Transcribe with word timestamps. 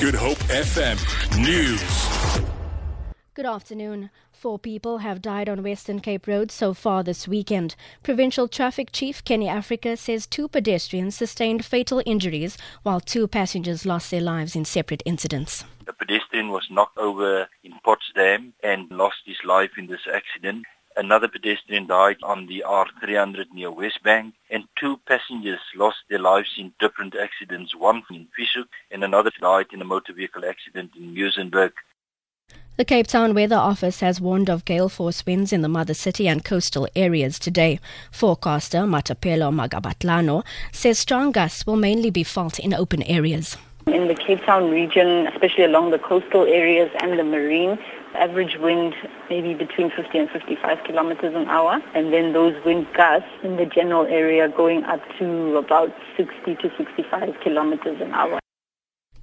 Good 0.00 0.14
Hope 0.14 0.38
FM 0.38 0.96
News. 1.42 2.44
Good 3.34 3.46
afternoon. 3.46 4.10
Four 4.30 4.60
people 4.60 4.98
have 4.98 5.20
died 5.20 5.48
on 5.48 5.64
Western 5.64 5.98
Cape 5.98 6.28
Road 6.28 6.52
so 6.52 6.72
far 6.72 7.02
this 7.02 7.26
weekend. 7.26 7.74
Provincial 8.04 8.46
Traffic 8.46 8.92
Chief 8.92 9.24
Kenny 9.24 9.48
Africa 9.48 9.96
says 9.96 10.28
two 10.28 10.46
pedestrians 10.46 11.16
sustained 11.16 11.64
fatal 11.64 12.00
injuries 12.06 12.56
while 12.84 13.00
two 13.00 13.26
passengers 13.26 13.84
lost 13.84 14.12
their 14.12 14.20
lives 14.20 14.54
in 14.54 14.64
separate 14.64 15.02
incidents. 15.04 15.64
A 15.88 15.92
pedestrian 15.92 16.50
was 16.50 16.68
knocked 16.70 16.98
over 16.98 17.48
in 17.64 17.72
Potsdam 17.82 18.54
and 18.62 18.88
lost 18.92 19.16
his 19.26 19.38
life 19.44 19.72
in 19.76 19.88
this 19.88 20.06
accident. 20.14 20.64
Another 20.98 21.28
pedestrian 21.28 21.86
died 21.86 22.16
on 22.24 22.48
the 22.48 22.64
R300 22.66 23.52
near 23.54 23.70
Wesbank, 23.70 24.32
and 24.50 24.64
two 24.80 24.98
passengers 25.06 25.60
lost 25.76 25.98
their 26.10 26.18
lives 26.18 26.50
in 26.58 26.72
different 26.80 27.14
accidents, 27.14 27.72
one 27.76 28.02
in 28.10 28.26
Fish 28.36 28.54
Hoek 28.56 28.66
and 28.90 29.04
another 29.04 29.30
died 29.40 29.66
in 29.72 29.80
a 29.80 29.84
motor 29.84 30.12
vehicle 30.12 30.44
accident 30.44 30.90
in 30.96 31.14
Muizenberg. 31.14 31.70
The 32.76 32.84
Cape 32.84 33.06
Town 33.06 33.32
Weather 33.32 33.54
Office 33.54 34.00
has 34.00 34.20
warned 34.20 34.50
of 34.50 34.64
gale 34.64 34.88
force 34.88 35.24
winds 35.24 35.52
in 35.52 35.62
the 35.62 35.68
mother 35.68 35.94
city 35.94 36.26
and 36.26 36.44
coastal 36.44 36.88
areas 36.96 37.38
today. 37.38 37.78
Forecaster 38.10 38.78
Matapelo 38.78 39.52
Magabatlano 39.54 40.44
says 40.72 40.98
strong 40.98 41.30
gusts 41.30 41.64
will 41.64 41.76
mainly 41.76 42.10
be 42.10 42.24
felt 42.24 42.58
in 42.58 42.74
open 42.74 43.04
areas. 43.04 43.56
In 43.86 44.08
the 44.08 44.16
Cape 44.16 44.44
Town 44.44 44.68
region, 44.68 45.28
especially 45.28 45.64
along 45.64 45.92
the 45.92 45.98
coastal 46.00 46.44
areas 46.44 46.90
and 47.00 47.16
the 47.16 47.24
marine, 47.24 47.78
average 48.14 48.56
wind 48.58 48.94
maybe 49.28 49.54
between 49.54 49.90
50 49.90 50.18
and 50.18 50.30
55 50.30 50.84
kilometers 50.84 51.34
an 51.34 51.48
hour. 51.48 51.80
And 51.94 52.12
then 52.12 52.32
those 52.32 52.54
wind 52.64 52.86
gusts 52.94 53.28
in 53.42 53.56
the 53.56 53.66
general 53.66 54.06
area 54.06 54.48
going 54.48 54.84
up 54.84 55.00
to 55.18 55.56
about 55.56 55.90
60 56.16 56.54
to 56.56 56.70
65 56.76 57.34
kilometers 57.42 58.00
an 58.00 58.12
hour. 58.12 58.37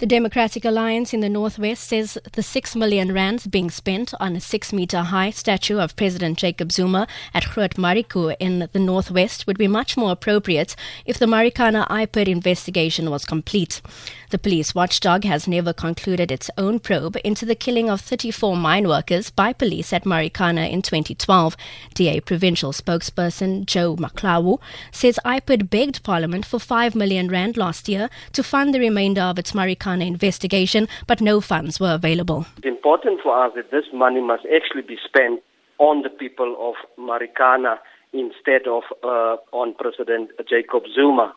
The 0.00 0.06
Democratic 0.06 0.64
Alliance 0.64 1.12
in 1.12 1.20
the 1.20 1.28
Northwest 1.28 1.86
says 1.86 2.16
the 2.32 2.42
6 2.42 2.74
million 2.74 3.12
rands 3.12 3.46
being 3.46 3.68
spent 3.68 4.14
on 4.18 4.34
a 4.34 4.40
6 4.40 4.72
meter 4.72 5.02
high 5.02 5.28
statue 5.28 5.78
of 5.78 5.94
President 5.94 6.38
Jacob 6.38 6.72
Zuma 6.72 7.06
at 7.34 7.44
Groot 7.44 7.74
Marico 7.74 8.34
in 8.40 8.66
the 8.72 8.78
Northwest 8.78 9.46
would 9.46 9.58
be 9.58 9.68
much 9.68 9.98
more 9.98 10.12
appropriate 10.12 10.74
if 11.04 11.18
the 11.18 11.26
Marikana 11.26 11.86
IPID 11.88 12.28
investigation 12.28 13.10
was 13.10 13.26
complete. 13.26 13.82
The 14.30 14.38
police 14.38 14.74
watchdog 14.74 15.24
has 15.24 15.46
never 15.46 15.74
concluded 15.74 16.30
its 16.30 16.50
own 16.56 16.78
probe 16.78 17.18
into 17.22 17.44
the 17.44 17.54
killing 17.54 17.90
of 17.90 18.00
34 18.00 18.56
mine 18.56 18.88
workers 18.88 19.28
by 19.28 19.52
police 19.52 19.92
at 19.92 20.04
Marikana 20.04 20.70
in 20.70 20.80
2012. 20.80 21.56
DA 21.92 22.20
provincial 22.20 22.72
spokesperson 22.72 23.66
Joe 23.66 23.96
McGluwa 23.96 24.60
says 24.92 25.18
IPID 25.26 25.68
begged 25.68 26.02
Parliament 26.04 26.46
for 26.46 26.58
5 26.58 26.94
million 26.94 27.28
rand 27.28 27.58
last 27.58 27.86
year 27.86 28.08
to 28.32 28.42
fund 28.42 28.72
the 28.72 28.80
remainder 28.80 29.20
of 29.20 29.38
its 29.38 29.52
Marikana 29.52 29.89
investigation, 29.98 30.86
but 31.06 31.20
no 31.20 31.40
funds 31.40 31.80
were 31.80 31.94
available. 31.94 32.46
It's 32.58 32.66
important 32.66 33.20
for 33.22 33.44
us 33.44 33.52
that 33.56 33.70
this 33.70 33.86
money 33.92 34.20
must 34.20 34.44
actually 34.46 34.82
be 34.82 34.98
spent 35.04 35.42
on 35.78 36.02
the 36.02 36.10
people 36.10 36.56
of 36.60 36.74
Marikana 36.98 37.78
instead 38.12 38.66
of 38.66 38.82
uh, 39.02 39.36
on 39.52 39.74
President 39.74 40.30
Jacob 40.48 40.84
Zuma. 40.94 41.34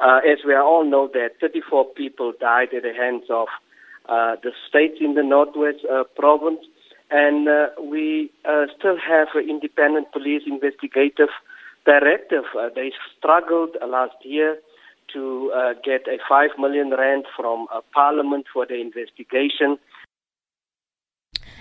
Uh, 0.00 0.20
as 0.30 0.38
we 0.46 0.54
all 0.54 0.84
know 0.84 1.08
that 1.12 1.30
34 1.40 1.86
people 1.96 2.32
died 2.38 2.68
at 2.74 2.82
the 2.82 2.92
hands 2.94 3.24
of 3.30 3.48
uh, 4.08 4.36
the 4.42 4.52
state 4.68 4.94
in 5.00 5.14
the 5.14 5.22
Northwest 5.22 5.84
uh, 5.90 6.04
province, 6.16 6.60
and 7.10 7.48
uh, 7.48 7.66
we 7.82 8.30
uh, 8.44 8.66
still 8.78 8.96
have 8.96 9.28
an 9.34 9.48
independent 9.48 10.12
police 10.12 10.42
investigative 10.46 11.28
directive. 11.84 12.44
they 12.74 12.92
struggled 13.16 13.76
last 13.86 14.16
year 14.22 14.58
to 15.12 15.52
uh, 15.54 15.74
get 15.84 16.06
a 16.08 16.18
5 16.28 16.50
million 16.58 16.90
rand 16.90 17.24
from 17.36 17.66
uh, 17.72 17.80
Parliament 17.92 18.46
for 18.52 18.66
the 18.66 18.80
investigation. 18.80 19.78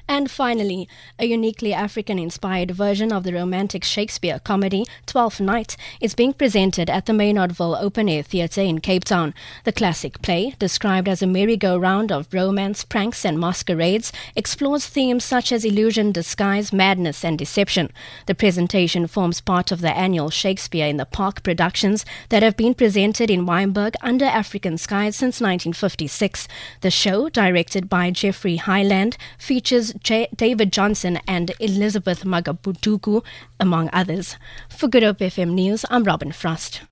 And 0.10 0.32
finally, 0.32 0.88
a 1.20 1.26
uniquely 1.26 1.74
African 1.74 2.18
inspired 2.18 2.72
version 2.72 3.12
of 3.12 3.24
the 3.24 3.34
romantic 3.34 3.84
Shakespeare 3.84 4.40
comedy, 4.40 4.86
Twelfth 5.06 5.42
Night, 5.42 5.76
is 6.00 6.16
being 6.16 6.32
presented 6.32 6.90
at 6.90 7.08
the 7.08 7.14
Maynardville 7.14 7.82
Open 7.82 8.08
Air 8.08 8.24
Theatre 8.24 8.62
in 8.62 8.80
Cape 8.80 9.04
Town. 9.04 9.34
The 9.66 9.74
classic 9.74 10.22
play, 10.22 10.56
described 10.60 11.10
as 11.10 11.22
a 11.22 11.28
merry-go-round 11.28 12.12
of 12.12 12.34
romance, 12.34 12.86
pranks, 12.86 13.26
and 13.26 13.38
masquerades, 13.38 14.14
explores 14.34 14.88
themes 14.88 15.26
such 15.26 15.52
as 15.52 15.66
illusion, 15.66 16.14
disguise, 16.14 16.72
madness, 16.72 17.26
and 17.26 17.38
deception. 17.38 17.92
The 18.28 18.36
presentation 18.36 19.08
forms 19.08 19.42
part 19.42 19.74
of 19.74 19.82
the 19.82 19.96
annual 19.96 20.30
Shakespeare 20.30 20.88
in 20.88 20.96
the 20.96 21.06
Park 21.06 21.44
productions 21.44 22.06
that 22.30 22.44
have 22.44 22.56
been 22.56 22.74
presented 22.74 23.30
in 23.30 23.46
Wynberg 23.46 23.96
under 24.02 24.26
African 24.26 24.78
skies 24.78 25.18
since 25.18 25.42
1956. 25.42 26.48
The 26.80 26.92
show, 26.92 27.28
directed 27.28 27.90
by 27.90 28.12
Geoffrey 28.12 28.56
Hyland, 28.56 29.18
features 29.38 29.94
J- 30.04 30.30
David 30.36 30.72
Johnson 30.72 31.20
and 31.28 31.52
Elizabeth 31.60 32.24
Magabudugu, 32.24 33.24
among 33.60 33.90
others. 33.94 34.36
For 34.70 34.88
Good 34.88 35.04
Hope 35.04 35.20
FM 35.20 35.54
News, 35.54 35.86
I'm 35.90 36.04
Robin 36.04 36.32
Frost. 36.32 36.82